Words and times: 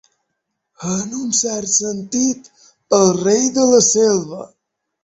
En 0.93 1.11
un 1.19 1.27
cert 1.41 1.73
sentit, 1.75 2.51
el 3.01 3.07
rei 3.21 3.49
de 3.61 3.71
la 3.75 3.87
selva. 3.95 4.43